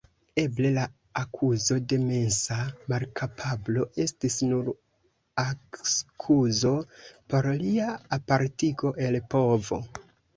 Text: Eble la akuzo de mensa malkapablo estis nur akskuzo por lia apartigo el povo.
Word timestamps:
Eble 0.41 0.69
la 0.75 0.83
akuzo 1.23 1.75
de 1.89 1.97
mensa 2.05 2.55
malkapablo 2.93 3.83
estis 4.05 4.37
nur 4.53 4.71
akskuzo 5.43 6.71
por 7.35 7.49
lia 7.65 7.91
apartigo 8.19 8.95
el 9.09 9.19
povo. 9.35 9.81